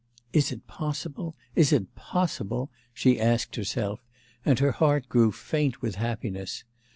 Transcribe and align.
'Is 0.33 0.51
it 0.51 0.65
possible? 0.65 1.35
Is 1.55 1.71
it 1.71 1.93
possible?' 1.93 2.71
she 2.91 3.19
asked 3.21 3.55
herself, 3.55 3.99
and 4.43 4.57
her 4.57 4.71
heart 4.71 5.07
grew 5.09 5.31
faint 5.31 5.83
with 5.83 5.93
happiness. 5.93 6.63